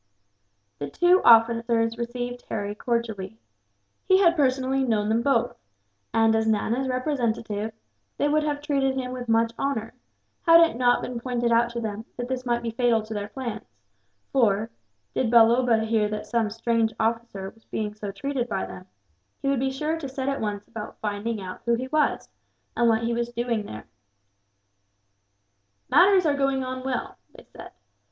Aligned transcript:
The 0.79 0.89
two 0.89 1.21
officers 1.23 1.95
received 1.95 2.45
Harry 2.49 2.73
cordially. 2.73 3.37
He 4.07 4.19
had 4.19 4.35
personally 4.35 4.83
known 4.83 5.09
them 5.09 5.21
both 5.21 5.55
and, 6.11 6.35
as 6.35 6.47
Nana's 6.47 6.87
representative, 6.87 7.71
they 8.17 8.27
would 8.27 8.41
have 8.41 8.63
treated 8.63 8.95
him 8.95 9.11
with 9.11 9.29
much 9.29 9.53
honour, 9.59 9.93
had 10.41 10.59
it 10.61 10.75
not 10.75 11.03
been 11.03 11.19
pointed 11.19 11.51
out 11.51 11.69
to 11.73 11.79
them 11.79 12.05
that 12.17 12.27
this 12.27 12.47
might 12.47 12.63
be 12.63 12.71
fatal 12.71 13.03
to 13.03 13.13
their 13.13 13.27
plans 13.27 13.67
for, 14.33 14.71
did 15.13 15.29
Balloba 15.29 15.85
hear 15.85 16.09
that 16.09 16.25
some 16.25 16.49
strange 16.49 16.95
officer 16.99 17.51
was 17.51 17.65
being 17.65 17.93
so 17.93 18.11
treated 18.11 18.49
by 18.49 18.65
them, 18.65 18.87
he 19.39 19.49
would 19.49 19.59
be 19.59 19.69
sure 19.69 19.99
to 19.99 20.09
set 20.09 20.27
at 20.27 20.41
once 20.41 20.67
about 20.67 20.97
finding 20.99 21.39
out 21.39 21.61
who 21.65 21.75
he 21.75 21.87
was, 21.89 22.27
and 22.75 22.89
what 22.89 23.03
he 23.03 23.13
was 23.13 23.29
doing 23.33 23.67
there. 23.67 23.85
"Matters 25.91 26.25
are 26.25 26.33
going 26.33 26.63
on 26.63 26.83
well," 26.83 27.17
they 27.37 27.43
said. 27.43 27.69